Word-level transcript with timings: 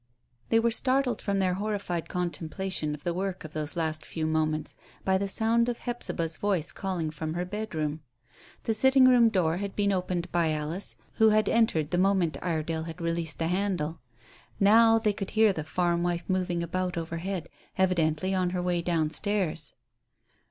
They 0.49 0.57
were 0.59 0.71
startled 0.71 1.21
from 1.21 1.37
their 1.37 1.53
horrified 1.53 2.09
contemplation 2.09 2.95
of 2.95 3.03
the 3.03 3.13
work 3.13 3.43
of 3.43 3.53
those 3.53 3.75
last 3.75 4.03
few 4.03 4.25
moments 4.25 4.73
by 5.05 5.19
the 5.19 5.27
sound 5.27 5.69
of 5.69 5.77
Hephzibah's 5.77 6.37
voice 6.37 6.71
calling 6.71 7.11
from 7.11 7.35
her 7.35 7.45
bedroom. 7.45 8.01
The 8.63 8.73
sitting 8.73 9.07
room 9.07 9.29
door 9.29 9.57
had 9.57 9.75
been 9.75 9.91
opened 9.91 10.31
by 10.31 10.53
Alice, 10.53 10.95
who 11.17 11.29
had 11.29 11.47
entered 11.47 11.91
the 11.91 11.99
moment 11.99 12.35
Iredale 12.41 12.85
had 12.85 12.99
released 12.99 13.37
the 13.37 13.45
handle. 13.45 13.99
Now 14.59 14.97
they 14.97 15.13
could 15.13 15.29
hear 15.29 15.53
the 15.53 15.63
farm 15.63 16.01
wife 16.01 16.23
moving 16.27 16.63
about 16.63 16.97
overhead, 16.97 17.47
evidently 17.77 18.33
on 18.33 18.49
her 18.49 18.61
way 18.63 18.81
down 18.81 19.11
stairs. 19.11 19.75